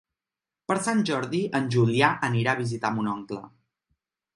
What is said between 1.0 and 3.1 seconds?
Jordi en Julià anirà a visitar